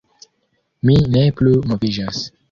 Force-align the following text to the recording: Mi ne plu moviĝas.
Mi 0.89 0.95
ne 1.15 1.21
plu 1.41 1.53
moviĝas. 1.73 2.23